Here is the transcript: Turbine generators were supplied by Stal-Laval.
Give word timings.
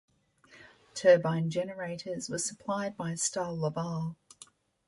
Turbine 0.95 1.51
generators 1.51 2.27
were 2.27 2.39
supplied 2.39 2.97
by 2.97 3.11
Stal-Laval. 3.11 4.15